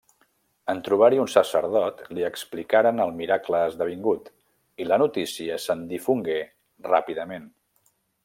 [0.73, 4.33] En trobar-hi un sacerdot, li explicaren el miracle esdevingut,
[4.85, 6.41] i la notícia se'n difongué
[6.91, 7.47] ràpidament.